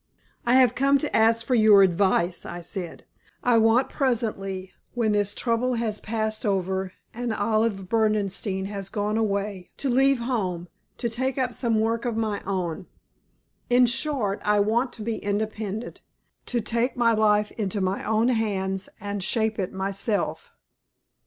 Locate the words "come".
0.73-0.97